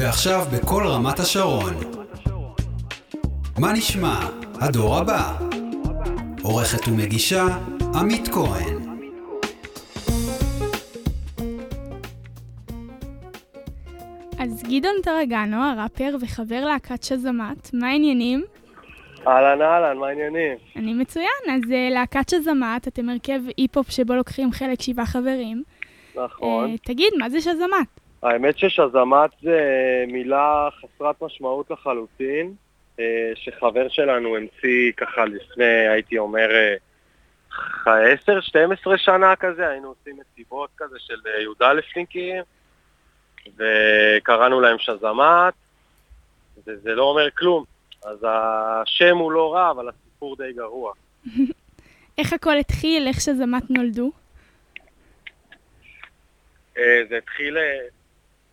ועכשיו 0.00 0.40
בכל 0.52 0.82
רמת 0.86 1.18
השרון. 1.18 1.74
מה 3.58 3.72
נשמע? 3.72 4.20
הדור 4.60 4.96
הבא. 4.96 5.38
עורכת 6.42 6.88
ומגישה 6.88 7.44
עמית 7.94 8.28
כהן. 8.28 8.78
אז 14.38 14.62
גדעון 14.62 14.96
טרגנו, 15.02 15.56
הראפר 15.56 16.16
וחבר 16.20 16.64
להקת 16.64 17.02
שזמת, 17.02 17.74
מה 17.74 17.88
העניינים? 17.88 18.44
אהלן 19.26 19.62
אהלן, 19.62 19.98
מה 19.98 20.06
העניינים? 20.06 20.56
אני 20.76 20.94
מצוין, 20.94 21.26
אז 21.52 21.62
uh, 21.62 21.94
להקת 21.94 22.28
שזמת, 22.28 22.88
אתם 22.88 23.08
הרכב 23.08 23.40
אי-פופ 23.58 23.90
שבו 23.90 24.14
לוקחים 24.14 24.52
חלק 24.52 24.82
שבעה 24.82 25.06
חברים. 25.06 25.62
נכון. 26.14 26.74
Uh, 26.74 26.78
תגיד, 26.84 27.12
מה 27.18 27.30
זה 27.30 27.40
שזמת? 27.40 27.97
האמת 28.22 28.58
ששזמת 28.58 29.30
זה 29.42 29.60
מילה 30.08 30.68
חסרת 30.80 31.22
משמעות 31.22 31.70
לחלוטין, 31.70 32.54
אה, 33.00 33.32
שחבר 33.34 33.88
שלנו 33.88 34.36
המציא 34.36 34.92
ככה 34.96 35.24
לפני, 35.24 35.88
הייתי 35.88 36.18
אומר, 36.18 36.48
10-12 37.84 37.88
שנה 38.96 39.36
כזה, 39.36 39.68
היינו 39.68 39.88
עושים 39.88 40.16
מסיבות 40.20 40.70
כזה 40.76 40.96
של 40.98 41.14
י"א 41.26 41.80
פינקים, 41.92 42.42
וקראנו 43.56 44.60
להם 44.60 44.78
שזמת, 44.78 45.54
וזה 46.66 46.94
לא 46.94 47.02
אומר 47.02 47.30
כלום. 47.30 47.64
אז 48.04 48.26
השם 48.28 49.16
הוא 49.16 49.32
לא 49.32 49.54
רע, 49.54 49.70
אבל 49.70 49.88
הסיפור 49.88 50.36
די 50.36 50.52
גרוע. 50.52 50.92
איך 52.18 52.32
הכל 52.32 52.56
התחיל? 52.56 53.06
איך 53.06 53.20
שזמת 53.20 53.70
נולדו? 53.70 54.12
אה, 56.78 57.00
זה 57.08 57.18
התחיל 57.18 57.56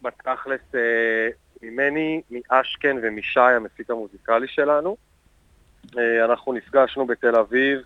בתכלס 0.01 0.75
אה, 0.75 1.29
ממני, 1.61 2.21
מאשכן 2.31 2.97
ומשי, 3.03 3.39
המפיק 3.39 3.89
המוזיקלי 3.89 4.47
שלנו. 4.47 4.97
אה, 5.97 6.25
אנחנו 6.25 6.53
נפגשנו 6.53 7.05
בתל 7.05 7.35
אביב, 7.35 7.79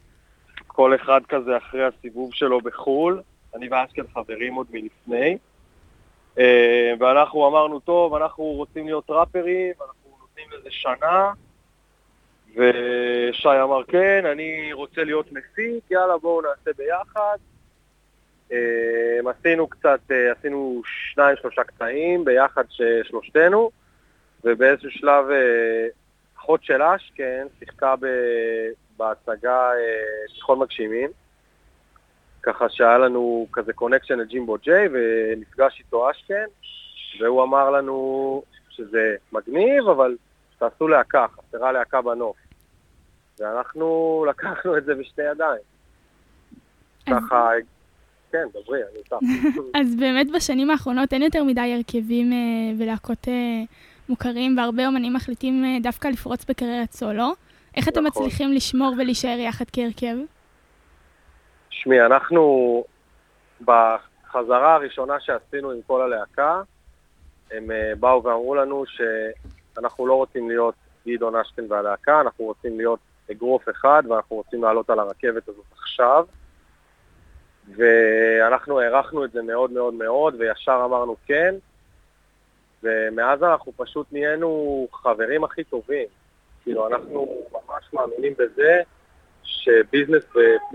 כל 0.68 0.96
אחד 0.96 1.22
כזה 1.30 1.58
אחרי 1.58 1.84
הסיבוב 1.86 2.34
שלו 2.34 2.62
בחו"ל. 2.62 3.22
אני 3.56 3.70
ואשכן 3.70 4.08
חברים 4.14 4.54
עוד 4.54 4.68
מלפני. 4.72 5.38
אה, 6.40 6.94
ואנחנו 7.00 7.48
אמרנו, 7.48 7.80
טוב, 7.80 8.16
אנחנו 8.16 8.44
רוצים 8.44 8.86
להיות 8.86 9.10
ראפרים, 9.10 9.74
אנחנו 9.82 10.18
נותנים 10.22 10.48
לזה 10.52 10.70
שנה. 10.72 11.32
ושי 12.56 13.62
אמר, 13.64 13.84
כן, 13.84 14.26
אני 14.26 14.74
רוצה 14.74 15.04
להיות 15.04 15.32
מפיק, 15.32 15.92
יאללה, 15.92 16.18
בואו 16.18 16.42
נעשה 16.42 16.72
ביחד. 16.78 17.38
אה, 18.52 19.32
עשינו 19.32 19.68
קצת, 19.68 20.00
אה, 20.12 20.32
עשינו 20.32 20.82
שניים, 20.86 21.36
שלושה 21.42 21.64
קטעים 21.64 22.26
ביחד 22.26 22.64
שלושתנו, 23.04 23.72
ובאיזשהו 24.44 24.92
שלב 24.92 25.30
אה, 25.30 25.88
אחות 26.38 26.64
של 26.64 26.82
אשכן 26.82 27.48
שיחקה 27.60 27.96
בהצגה 28.98 29.72
תיכון 30.36 30.60
מגשימים, 30.60 31.10
ככה 32.44 32.70
שהיה 32.70 32.98
לנו 32.98 33.48
כזה 33.52 33.74
קונקשן 33.74 34.20
לג'ימבו 34.20 34.58
ג'יי, 34.58 34.88
ונפגש 34.92 35.80
איתו 35.80 36.12
אשכן, 36.12 36.46
והוא 37.20 37.44
אמר 37.44 37.70
לנו 37.70 38.44
שזה 38.70 39.16
מגניב, 39.32 39.88
אבל 39.88 40.16
תעשו 40.58 40.88
להקה, 40.88 41.26
חסרה 41.28 41.72
להקה 41.72 42.02
בנוף. 42.02 42.38
ואנחנו 43.40 44.26
לקחנו 44.30 44.78
את 44.78 44.86
זה 44.86 44.96
בשתי 44.96 45.22
ידיים. 45.22 45.62
ככה 47.10 47.52
כן, 48.32 48.48
דברי, 48.54 48.80
אני 48.92 48.98
איתך. 48.98 49.16
אז 49.82 49.96
באמת 49.96 50.28
בשנים 50.36 50.70
האחרונות 50.70 51.14
אין 51.14 51.22
יותר 51.22 51.44
מדי 51.44 51.74
הרכבים 51.76 52.34
אה, 52.34 52.38
ולהקות 52.80 53.28
אה, 53.28 53.64
מוכרים, 54.10 54.58
והרבה 54.58 54.88
אומנים 54.88 55.14
מחליטים 55.14 55.66
אה, 55.66 55.78
דווקא 55.82 56.08
לפרוץ 56.08 56.46
בקריירת 56.46 56.92
סולו. 56.92 57.34
איך 57.76 57.88
אתם 57.88 58.04
נכון. 58.04 58.24
מצליחים 58.24 58.54
לשמור 58.54 58.94
ולהישאר 58.98 59.38
יחד 59.40 59.66
כהרכב? 59.74 60.16
שמי, 61.70 62.02
אנחנו 62.02 62.84
בחזרה 63.62 64.76
הראשונה 64.76 65.20
שעשינו 65.20 65.72
עם 65.72 65.80
כל 65.88 66.02
הלהקה, 66.02 66.62
הם 67.52 67.68
באו 68.00 68.24
ואמרו 68.24 68.56
לנו 68.56 68.84
שאנחנו 69.76 70.08
לא 70.08 70.14
רוצים 70.14 70.50
להיות 70.50 70.76
גדעון 71.08 71.36
אשכן 71.36 71.64
והלהקה, 71.70 72.22
אנחנו 72.22 72.46
רוצים 72.46 72.78
להיות 72.78 73.00
אגרוף 73.32 73.70
אחד 73.70 74.04
ואנחנו 74.10 74.36
רוצים 74.36 74.64
לעלות 74.64 74.90
על 74.90 75.00
הרכבת 75.00 75.48
הזאת 75.48 75.66
עכשיו. 75.72 76.26
ואנחנו 77.76 78.80
הערכנו 78.80 79.26
את 79.26 79.32
זה 79.32 79.42
מאוד 79.42 79.72
מאוד 79.72 79.94
מאוד, 79.94 80.36
וישר 80.40 80.82
אמרנו 80.86 81.16
כן, 81.26 81.56
ומאז 82.84 83.44
אנחנו 83.44 83.72
פשוט 83.78 84.08
נהיינו 84.12 84.88
חברים 84.94 85.44
הכי 85.44 85.64
טובים. 85.64 86.08
כאילו, 86.64 86.88
אנחנו 86.88 87.28
ממש 87.52 87.94
מאמינים 87.94 88.34
בזה 88.38 88.82
שביזנס, 89.44 90.24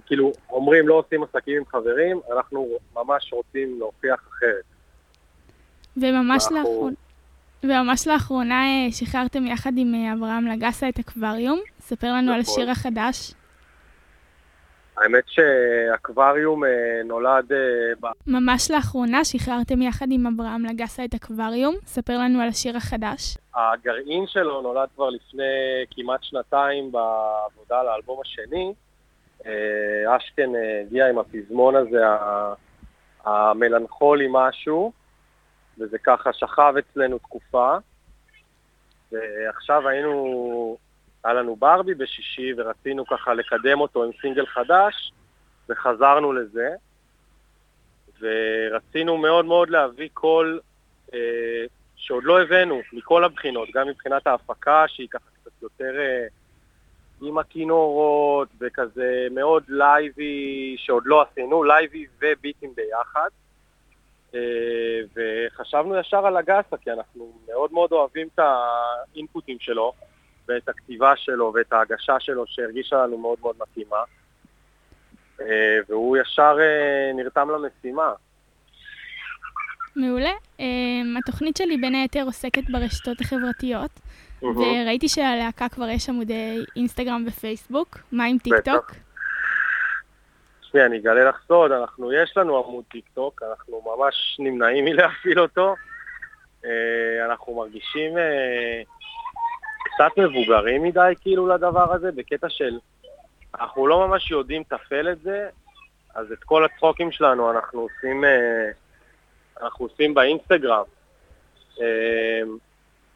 כאילו, 0.07 0.33
אומרים 0.51 0.89
לא 0.89 0.95
עושים 0.95 1.23
עסקים 1.23 1.57
עם 1.57 1.65
חברים, 1.67 2.21
אנחנו 2.33 2.69
ממש 2.95 3.33
רוצים 3.33 3.79
להוכיח 3.79 4.21
אחרת. 4.29 4.65
וממש 5.97 6.45
אנחנו... 6.45 6.59
לאחרונה... 6.59 6.95
וממש 7.65 8.09
לאחרונה 8.09 8.65
אה, 8.65 8.93
שחררתם 8.93 9.47
יחד 9.47 9.73
עם 9.77 9.95
אה, 9.95 10.13
אברהם 10.13 10.47
לגסה 10.47 10.89
את 10.89 10.99
אקווריום. 10.99 11.61
ספר 11.81 12.07
לנו 12.07 12.23
נכון. 12.23 12.35
על 12.35 12.41
השיר 12.41 12.71
החדש. 12.71 13.35
האמת 14.97 15.25
שאקווריום 15.27 16.65
אה, 16.65 16.71
נולד... 17.05 17.53
אה, 17.53 18.11
ממש 18.27 18.71
לאחרונה 18.71 19.25
שחררתם 19.25 19.83
יחד 19.83 20.07
עם 20.11 20.27
אברהם 20.27 20.65
לגסה 20.65 21.05
את 21.05 21.15
אקווריום. 21.15 21.75
ספר 21.87 22.19
לנו 22.19 22.41
על 22.41 22.49
השיר 22.49 22.77
החדש. 22.77 23.37
הגרעין 23.55 24.27
שלו 24.27 24.63
נולד 24.63 24.89
כבר 24.95 25.11
לפני 25.11 25.45
כמעט 25.91 26.23
שנתיים 26.23 26.93
בעבודה 26.93 27.81
על 27.81 27.89
האלבום 27.89 28.21
השני. 28.21 28.75
אה, 29.47 30.17
אשכן 30.17 30.51
הגיע 30.87 31.09
עם 31.09 31.19
הפזמון 31.19 31.77
הזה, 31.77 32.03
המלנכולי 33.25 34.27
משהו, 34.31 34.93
וזה 35.79 35.99
ככה 35.99 36.33
שכב 36.33 36.75
אצלנו 36.79 37.19
תקופה. 37.19 37.77
ועכשיו 39.13 39.89
היינו 39.89 40.77
היה 41.25 41.35
לנו 41.35 41.57
ברבי 41.57 41.95
בשישי 41.95 42.53
ורצינו 42.57 43.07
ככה 43.07 43.35
לקדם 43.35 43.81
אותו 43.81 44.05
עם 44.05 44.11
סינגל 44.21 44.47
חדש 44.47 45.13
וחזרנו 45.69 46.33
לזה. 46.33 46.69
ורצינו 48.21 49.17
מאוד 49.17 49.45
מאוד 49.45 49.71
להביא 49.71 50.09
קול 50.15 50.61
אה, 51.15 51.65
שעוד 51.97 52.25
לא 52.25 52.43
הבאנו 52.43 52.81
מכל 52.93 53.25
הבחינות, 53.25 53.69
גם 53.75 53.89
מבחינת 53.89 54.27
ההפקה 54.27 54.85
שהיא 54.89 55.09
ככה 55.09 55.31
קצת 55.41 55.63
יותר 55.63 55.99
אה, 55.99 56.27
עם 57.23 57.39
הכינורות 57.39 58.49
וכזה 58.61 59.27
מאוד 59.31 59.65
live 59.69 60.54
י 60.54 60.75
שעוד 60.79 61.03
לא 61.07 61.23
עשינו, 61.23 61.65
live 61.65 61.98
י 61.98 62.07
וביטים 62.21 62.75
ביחד. 62.75 63.29
אה, 64.35 64.41
וחשבנו 65.15 65.97
ישר 65.97 66.27
על 66.27 66.37
הגסה 66.37 66.77
כי 66.77 66.91
אנחנו 66.91 67.33
מאוד 67.49 67.73
מאוד 67.73 67.93
אוהבים 67.93 68.29
את 68.35 68.39
ה 68.39 68.54
input 68.54 69.27
ים 69.27 69.57
שלו 69.61 69.93
ואת 70.49 70.69
הכתיבה 70.69 71.17
שלו 71.17 71.53
ואת 71.55 71.73
ההגשה 71.73 72.21
שלו 72.21 72.45
שהרגישה 72.47 72.97
לנו 72.97 73.19
מאוד 73.19 73.39
מאוד 73.41 73.57
מתאימה. 73.61 74.03
אה, 75.41 75.79
והוא 75.89 76.17
ישר 76.17 76.57
אה, 76.61 77.13
נרתם 77.15 77.49
למשימה. 77.51 78.13
מעולה. 79.97 80.33
אה, 80.61 80.67
התוכנית 81.19 81.57
שלי 81.57 81.77
בין 81.77 81.95
היתר 81.95 82.23
עוסקת 82.23 82.71
ברשתות 82.71 83.21
החברתיות, 83.21 83.91
וראיתי 84.43 85.09
שללהקה 85.09 85.69
כבר 85.69 85.89
יש 85.89 86.09
עמודי 86.09 86.65
Instagram 86.77 87.25
ו 87.27 87.34
Facebook. 87.34 87.99
מה 88.13 88.25
עם 88.25 88.39
טיק 88.39 88.55
טוק? 88.65 88.93
תשמעי, 90.61 90.87
אני 90.87 90.99
אגלה 90.99 91.29
לך 91.29 91.37
סוד, 91.49 91.73
אנחנו, 91.73 92.13
יש 92.13 92.37
לנו 92.37 92.59
עמוד 92.59 92.85
טיק 92.91 93.05
טוק, 93.15 93.43
אנחנו 93.43 93.83
ממש 93.97 94.37
נמנעים 94.39 94.85
מלהפעיל 94.85 95.41
אותו. 95.41 95.75
אנחנו 97.25 97.55
מרגישים 97.57 98.13
קצת 99.95 100.19
מבוגרים 100.19 100.83
מדי 100.83 101.13
כאילו 101.21 101.47
לדבר 101.47 101.93
הזה, 101.93 102.13
בקטע 102.13 102.49
של 102.49 102.79
אנחנו 103.61 103.87
לא 103.87 104.09
ממש 104.09 104.31
יודעים 104.31 104.63
לתפעל 104.63 105.13
את 105.13 105.21
זה, 105.21 105.49
אז 106.15 106.33
את 106.33 106.45
כל 106.45 106.65
הצחוקים 106.65 107.13
שלנו 107.13 107.51
אנחנו 107.51 107.81
עושים, 107.81 108.25
אה, 108.25 108.71
אנחנו 109.63 109.85
עושים 109.85 110.15
באינסטגרם. 110.15 110.85
אה, 111.81 112.41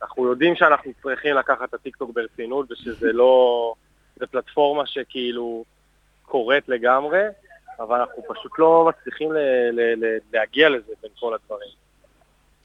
אנחנו 0.03 0.27
יודעים 0.27 0.57
שאנחנו 0.57 0.93
צריכים 1.03 1.37
לקחת 1.37 1.69
את 1.69 1.75
הטיקטוק 1.75 2.11
ברצינות 2.15 2.73
ושזה 2.73 3.13
לא... 3.13 3.75
זה 4.17 4.27
פלטפורמה 4.27 4.87
שכאילו 4.87 5.65
קורית 6.23 6.69
לגמרי, 6.69 7.23
אבל 7.81 8.01
אנחנו 8.01 8.23
פשוט 8.29 8.53
לא 8.59 8.89
מצליחים 8.89 9.33
ל- 9.33 9.71
ל- 9.73 10.05
ל- 10.05 10.19
להגיע 10.33 10.69
לזה 10.69 10.93
בין 11.03 11.11
כל 11.21 11.35
הדברים. 11.35 11.88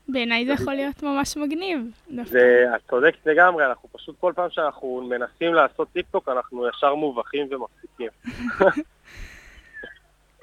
בעיניי 0.07 0.45
זה 0.45 0.51
יכול 0.51 0.73
להיות 0.73 1.03
ממש 1.03 1.37
מגניב. 1.37 1.79
זה, 2.25 2.65
את 2.75 2.81
צודקת 2.89 3.25
לגמרי, 3.25 3.65
אנחנו 3.65 3.89
פשוט 3.91 4.15
כל 4.19 4.33
פעם 4.35 4.49
שאנחנו 4.49 5.09
מנסים 5.09 5.53
לעשות 5.53 5.87
טיק 5.93 6.05
טוק, 6.11 6.29
אנחנו 6.29 6.67
ישר 6.67 6.95
מובכים 6.95 7.47
ומפסיקים. 7.51 8.09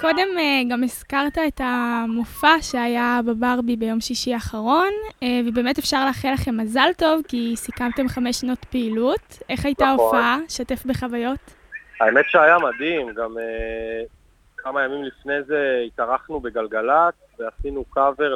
קודם 0.01 0.29
אה, 0.39 0.62
גם 0.71 0.85
הזכרת 0.85 1.39
את 1.49 1.61
המופע 1.65 2.62
שהיה 2.62 3.21
בברבי 3.27 3.77
ביום 3.77 4.01
שישי 4.01 4.35
האחרון, 4.35 4.93
אה, 5.23 5.41
ובאמת 5.47 5.79
אפשר 5.79 6.07
לאחל 6.07 6.33
לכם 6.33 6.57
מזל 6.57 6.91
טוב, 6.97 7.23
כי 7.29 7.53
סיכמתם 7.57 8.09
חמש 8.09 8.37
שנות 8.37 8.65
פעילות. 8.65 9.39
איך 9.49 9.65
הייתה 9.65 9.85
נכון. 9.85 10.01
ההופעה? 10.01 10.39
שתף 10.49 10.87
בחוויות. 10.87 11.55
האמת 12.01 12.25
שהיה 12.29 12.59
מדהים, 12.59 13.15
גם 13.15 13.37
uh, 13.37 14.09
כמה 14.57 14.85
ימים 14.85 15.05
לפני 15.05 15.43
זה 15.43 15.83
התארחנו 15.87 16.41
בגלגלצ 16.41 17.15
ועשינו 17.41 17.85
קאבר 17.85 18.35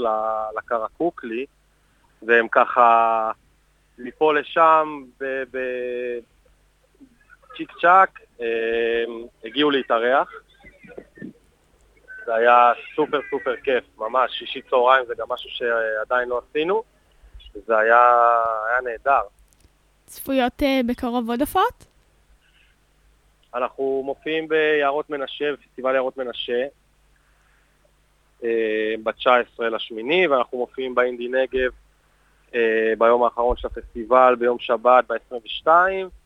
לקרקוקלי, 0.57 1.47
והם 2.23 2.49
ככה 2.51 3.31
מפה 3.99 4.35
לשם 4.35 5.05
בצ'יק 7.51 7.73
צ'אק 7.81 8.21
uh, 8.39 8.43
הגיעו 9.45 9.71
להתארח. 9.71 10.33
זה 12.27 12.35
היה 12.35 12.73
סופר 12.97 13.21
סופר 13.31 13.57
כיף, 13.57 13.85
ממש, 13.99 14.39
שישי 14.39 14.63
צהריים 14.71 15.05
זה 15.07 15.15
גם 15.19 15.27
משהו 15.29 15.51
שעדיין 15.51 16.29
לא 16.29 16.43
עשינו, 16.51 16.83
וזה 17.55 17.79
היה, 17.79 18.33
היה 18.69 18.81
נהדר. 18.81 19.21
צפויות 20.07 20.63
אה, 20.63 20.81
בקרוב 20.87 21.31
עוד 21.31 21.41
הופעות? 21.41 21.85
אנחנו 23.55 24.03
מופיעים 24.05 24.49
ביערות 24.49 25.11
מנשה, 25.11 25.53
בפסטיבל 25.53 25.95
יערות 25.95 26.17
מנשה, 26.17 26.67
ב-19 29.03 29.63
לשמיני, 29.63 30.27
ואנחנו 30.27 30.59
מופיעים 30.59 30.95
באינדי 30.95 31.29
נגב 31.29 31.71
אה, 32.55 32.93
ביום 32.99 33.23
האחרון 33.23 33.57
של 33.57 33.69
הפסטיבל, 33.69 34.37
ביום 34.39 34.59
שבת, 34.61 35.05
ב-22. 35.09 35.69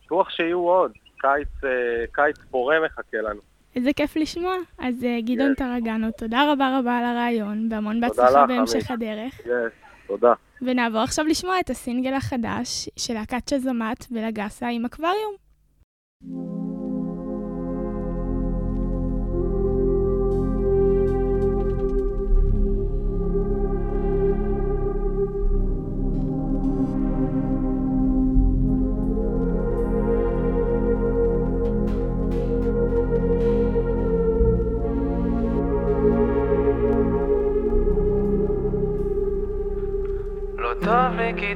בטוח 0.05 0.31
שיהיו 0.31 0.59
עוד. 0.59 0.93
קיץ, 1.21 1.49
אה, 1.65 2.05
קיץ 2.13 2.37
פורה 2.51 2.77
מחכה 2.85 3.17
לנו. 3.17 3.41
איזה 3.77 3.93
כיף 3.93 4.17
לשמוע. 4.17 4.55
אז 4.79 5.05
אה, 5.05 5.19
גדעון 5.21 5.55
כן. 5.57 5.65
טרגנו, 5.65 6.11
תודה 6.19 6.53
רבה 6.53 6.79
רבה 6.79 6.99
על 6.99 7.05
הרעיון, 7.05 7.69
והמון 7.71 8.01
בהצלחה 8.01 8.47
בהמשך. 8.47 8.91
הדרך. 8.91 9.41
yes, 9.41 10.07
תודה. 10.07 10.33
ונעבור 10.63 11.01
עכשיו 11.01 11.25
לשמוע 11.27 11.61
את 11.61 11.71
הסינגל 11.71 12.15
החדש 12.15 12.89
של 12.97 13.15
להקת 13.15 13.49
שזמת 13.49 14.07
ולגסה 14.11 14.69
עם 14.69 14.85
אקווריום. 14.85 15.35
לא 16.31 16.58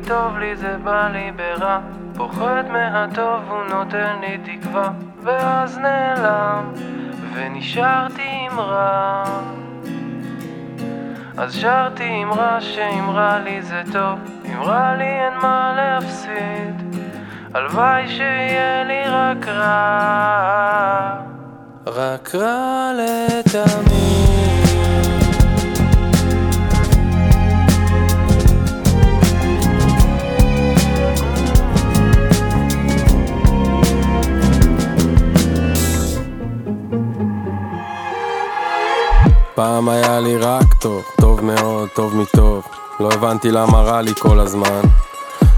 טוב 0.06 0.38
לי 0.38 0.56
זה 0.56 0.76
בא 0.84 1.08
לי 1.08 1.32
ברע. 1.36 1.78
פוחד 2.16 2.64
מהטוב 2.70 3.40
הוא 3.48 3.62
נותן 3.70 4.16
לי 4.20 4.38
תקווה. 4.38 4.90
ואז 5.22 5.78
נעלם 5.78 6.72
ונשארתי 7.34 8.46
עם 8.50 8.60
רע. 8.60 9.24
אז 11.38 11.54
שרתי 11.54 12.08
עם 12.08 12.32
רע 12.32 12.60
שאם 12.60 13.10
רע 13.10 13.38
לי 13.38 13.62
זה 13.62 13.82
טוב. 13.92 14.18
אם 14.44 14.62
רע 14.62 14.94
לי 14.96 15.04
אין 15.04 15.34
מה 15.42 15.72
להפסיד. 15.76 16.96
הלוואי 17.54 18.08
שיהיה 18.08 18.84
לי 18.84 19.02
רק 19.06 19.48
רע. 19.48 21.22
רק 21.86 22.34
רע 22.34 22.90
לתמיד 22.92 24.31
פעם 39.54 39.88
היה 39.88 40.20
לי 40.20 40.36
רק 40.36 40.74
טוב, 40.80 41.02
טוב 41.20 41.44
מאוד, 41.44 41.88
טוב 41.94 42.16
מטוב. 42.16 42.64
לא 43.00 43.08
הבנתי 43.12 43.50
למה 43.50 43.80
רע 43.80 44.02
לי 44.02 44.12
כל 44.18 44.40
הזמן. 44.40 44.80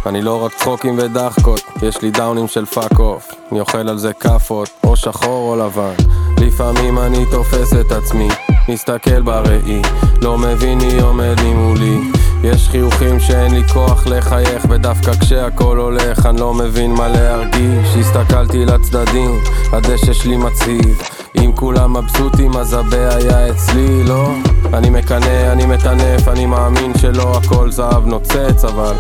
אני 0.07 0.23
לא 0.23 0.45
רק 0.45 0.55
צחוקים 0.55 0.99
ודחקות, 0.99 1.61
יש 1.83 2.03
לי 2.03 2.11
down 2.11 2.36
ים 2.36 2.49
של 2.49 2.67
fuck 2.67 2.99
off 2.99 3.33
אני 3.53 3.61
אוכל 3.61 3.89
על 3.89 3.99
זה 3.99 4.13
כאפות, 4.13 4.69
או 4.85 4.97
שחור 4.97 5.51
או 5.51 5.57
לבן. 5.57 5.95
לפעמים 6.39 6.99
אני 6.99 7.27
תופס 7.31 7.73
את 7.81 7.93
עצמי, 7.93 8.29
מסתכל 8.69 9.23
בראי. 9.23 9.83
לא 10.23 10.39
מבין 10.39 10.79
מי 10.79 11.01
עומד 11.01 11.41
לי 11.41 11.55
מולי 11.55 11.99
יש 12.45 12.69
חיוכים 12.69 13.21
שאין 13.21 13.55
לי 13.55 13.69
כוח 13.69 14.07
לחייך 14.07 14.67
ודווקא 14.71 15.13
כשהכל 15.21 15.79
הולך 15.79 16.27
אני 16.27 16.41
לא 16.41 16.55
מבין 16.55 16.95
מה 16.95 17.09
להרגיש. 17.09 17.97
הסתכלתי 18.01 18.65
לצדדים, 18.65 19.41
הדשא 19.73 20.13
שלי 20.13 20.37
מצהיב 20.37 21.03
אם 21.45 21.53
כולם 21.55 21.97
מבסוטים 21.97 22.57
אז 22.57 22.73
הבעיה 22.73 23.51
אצלי, 23.51 24.03
לא? 24.05 24.29
אני 24.75 24.91
מקנא, 24.91 25.53
אני 25.53 25.67
מטנף, 25.67 26.29
אני 26.29 26.47
מאמין 26.47 26.93
שלא 26.99 27.37
הכל 27.37 27.71
זהב 27.71 28.07
נוצץ 28.07 28.65
אבל 28.65 28.93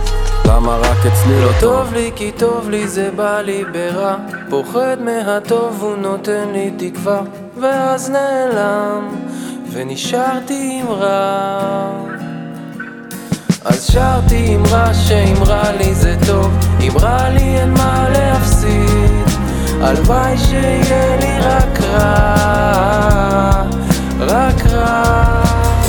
למה 0.44 0.76
רק 0.76 1.06
אצלי 1.06 1.41
לא 1.41 1.50
טוב 1.61 1.94
לי 1.94 2.11
כי 2.17 2.32
טוב 2.32 2.70
לי 2.70 2.88
זה 2.88 3.11
בא 3.17 3.41
לי 3.41 3.64
ברע. 3.73 4.17
פוחד 4.50 4.96
מהטוב 5.00 5.79
הוא 5.81 5.96
נותן 5.96 6.49
לי 6.52 6.70
תקווה 6.79 7.20
ואז 7.61 8.11
נעלם 8.11 9.08
ונשארתי 9.73 10.81
עם 10.81 10.88
רע. 10.88 11.91
אז 13.64 13.87
שרתי 13.93 14.55
עם 14.55 14.62
רע 14.70 14.94
שאם 14.94 15.43
רע 15.46 15.73
לי 15.73 15.94
זה 15.94 16.17
טוב 16.26 16.50
אם 16.81 16.93
רע 17.00 17.29
לי 17.29 17.58
אין 17.58 17.70
מה 17.70 18.08
להפסיד 18.08 19.23
הלוואי 19.80 20.38
שיהיה 20.38 21.16
לי 21.16 21.38
רק 21.40 21.80
רע 21.80 22.64
רק 24.20 24.66
רע. 24.66 25.42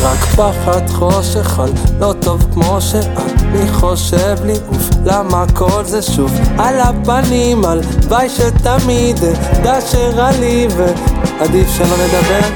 רק 0.03 0.19
פחד 0.19 0.89
חושך 0.89 1.59
על 1.59 1.69
לא 1.99 2.13
טוב 2.21 2.45
כמו 2.53 2.81
שאני 2.81 3.71
חושב 3.71 4.35
לי 4.45 4.53
אוף 4.67 4.89
למה 5.05 5.45
כל 5.53 5.83
זה 5.85 6.01
שוב? 6.01 6.31
על 6.57 6.79
הפנים 6.79 7.65
הלוואי 7.65 8.29
שתמיד 8.29 9.17
אדע 9.51 9.81
שרע 9.81 10.31
לי 10.39 10.67
ועדיף 10.75 11.69
שלא 11.77 11.87
נדבר. 11.87 12.47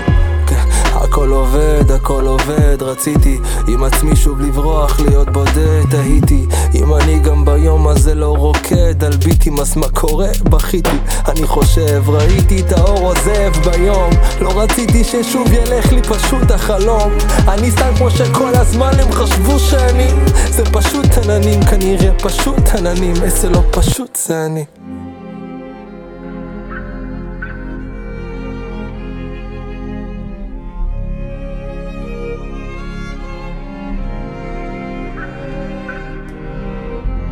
כן, 0.47 0.65
הכל 0.93 1.29
עובד, 1.29 1.91
הכל 1.91 2.25
עובד, 2.25 2.77
רציתי 2.81 3.39
עם 3.67 3.83
עצמי 3.83 4.15
שוב 4.15 4.41
לברוח, 4.41 4.99
להיות 4.99 5.29
בודד, 5.29 5.81
תהיתי. 5.89 6.45
אם 6.75 6.93
גם 7.23 7.45
ביום 7.45 7.87
הזה 7.87 8.15
לא 8.15 8.35
רוקד 8.37 9.03
על 9.03 9.17
ביטים 9.17 9.59
אז 9.59 9.77
מה 9.77 9.89
קורה? 9.89 10.27
בכיתי 10.43 10.89
אני 11.27 11.47
חושב, 11.47 12.03
ראיתי 12.09 12.61
את 12.61 12.71
האור 12.71 12.99
עוזב 12.99 13.51
ביום. 13.71 14.09
לא 14.41 14.61
רציתי 14.61 15.03
ששוב 15.03 15.53
ילך 15.53 15.91
לי 15.91 16.01
פשוט 16.01 16.51
החלום. 16.51 17.11
אני 17.47 17.71
סתם 17.71 17.91
כמו 17.97 18.11
שכל 18.11 18.55
הזמן 18.55 18.91
הם 18.99 19.11
חשבו 19.11 19.59
שאני 19.59 20.07
זה 20.49 20.65
פשוט 20.65 21.05
עננים, 21.23 21.63
כנראה 21.63 22.11
פשוט 22.11 22.69
עננים 22.77 23.15
איזה 23.23 23.49
לא 23.49 23.61
פשוט 23.71 24.19
זה 24.27 24.45
אני 24.45 24.65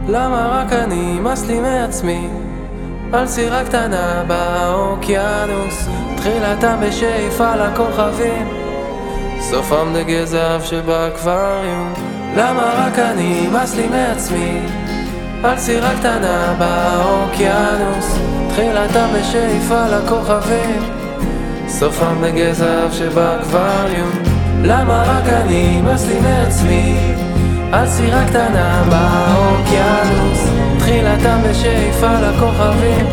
למה 0.10 0.48
רק 0.52 0.74
אני, 0.74 1.20
נמאס 1.20 1.46
לי 1.46 1.60
מעצמי? 1.60 2.28
על 3.14 3.28
סירה 3.28 3.64
קטנה 3.64 4.24
באוקיינוס 4.28 5.88
תחילתם 6.16 6.78
בשאיפה 6.82 7.56
לכוכבים. 7.56 8.48
סופם 9.40 9.94
דגי 9.94 10.26
זהב 10.26 10.62
שבאקווריום 10.62 11.94
למה 12.36 12.74
רק 12.78 13.00
אני, 13.00 13.48
נמאס 13.48 13.76
לי 13.76 13.88
מעצמי? 13.88 14.60
על 15.44 15.58
סירה 15.58 15.92
קטנה 16.00 16.54
באוקיינוס 16.60 18.20
תחילתם 18.50 19.08
בשאיפה 19.16 19.88
לכוכבים. 19.88 20.82
סופם 21.68 22.16
דגי 22.24 22.54
זהב 22.54 22.92
שבאקווריום 22.92 24.12
למה 24.64 25.04
רק 25.04 25.30
אני, 25.30 25.82
נמאס 25.82 26.08
לי 26.08 26.20
מעצמי 26.20 27.27
על 27.72 27.88
סירה 27.88 28.26
קטנה 28.26 28.84
באוקיינוס, 28.90 30.48
תחילתם 30.80 31.40
בשאיפה 31.50 32.20
לכוכבים. 32.20 33.06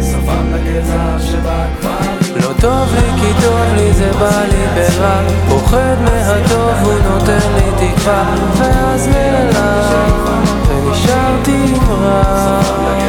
סופם 0.00 0.54
לגזע 0.54 1.18
שבכפר. 1.18 1.88
לא 2.36 2.52
טוב 2.60 2.94
לי 2.94 3.20
כי 3.20 3.42
טוב 3.42 3.74
לי 3.76 3.92
זה 3.92 4.10
בא 4.20 4.44
לי 4.50 4.66
ברע, 4.74 5.20
פוחד 5.48 5.96
מהטוב 6.04 6.72
הוא 6.82 6.98
נותן 7.10 7.38
לי 7.54 7.88
תקווה, 7.88 8.34
ואז 8.58 9.08
נעלם, 9.08 10.12
ונשארתי 10.68 11.64
עם 11.68 12.02
רע. 12.02 13.07